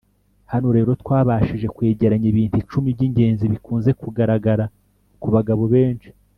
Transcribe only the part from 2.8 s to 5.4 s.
by'ingenzi bikunze kugaragara ku